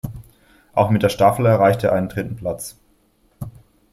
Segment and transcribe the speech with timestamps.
[0.73, 2.75] Auch mit der Staffel erreichte er einen dritten Platz.